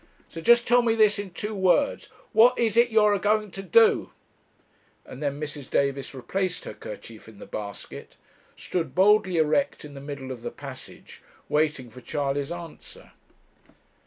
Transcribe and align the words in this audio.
So 0.29 0.41
just 0.41 0.67
tell 0.67 0.81
me 0.81 0.95
this 0.95 1.19
in 1.19 1.29
two 1.29 1.53
words 1.53 2.09
what 2.33 2.57
is 2.57 2.75
it 2.75 2.89
you're 2.89 3.13
a 3.13 3.19
going 3.19 3.51
to 3.51 3.61
do?' 3.61 4.09
And 5.05 5.21
then 5.21 5.39
Mrs. 5.39 5.69
Davis 5.69 6.15
replaced 6.15 6.63
her 6.63 6.73
kerchief 6.73 7.27
in 7.29 7.37
the 7.37 7.45
basket, 7.45 8.17
stood 8.55 8.95
boldly 8.95 9.37
erect 9.37 9.85
in 9.85 9.93
the 9.93 10.01
middle 10.01 10.31
of 10.31 10.41
the 10.41 10.49
passage, 10.49 11.21
waiting 11.49 11.91
for 11.91 12.01
Charley's 12.01 12.51
answer. 12.51 13.11